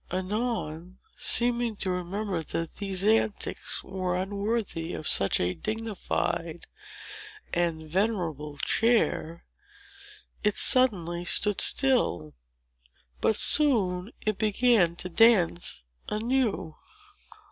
[0.11, 6.65] Anon, seeming to remember that these antics were unworthy of such a dignified
[7.53, 9.45] and venerable chair,
[10.43, 12.33] it suddenly stood still.
[13.19, 16.77] But soon it began to dance anew.